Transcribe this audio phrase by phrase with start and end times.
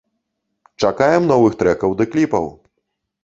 [0.85, 2.45] Чакаем новых трэкаў ды кліпаў!